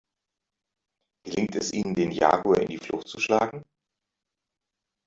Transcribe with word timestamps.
Gelingt 1.27 1.55
es 1.55 1.71
ihnen, 1.73 1.93
den 1.93 2.09
Jaguar 2.09 2.57
in 2.59 2.69
die 2.69 2.79
Flucht 2.79 3.07
zu 3.07 3.19
schlagen? 3.19 3.63